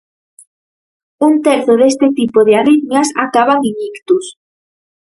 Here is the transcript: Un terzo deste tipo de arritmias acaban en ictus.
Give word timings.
Un 1.27 1.33
terzo 1.45 1.73
deste 1.81 2.07
tipo 2.19 2.39
de 2.47 2.53
arritmias 2.61 3.09
acaban 3.25 3.59
en 3.69 3.75
ictus. 3.91 4.25